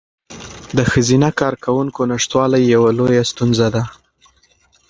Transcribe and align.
د 0.77 0.79
ښځینه 0.91 1.29
کارکوونکو 1.39 2.01
نشتوالی 2.11 2.61
یوه 2.75 2.89
لویه 2.97 3.23
ستونزه 3.31 3.67
ده. 3.75 3.83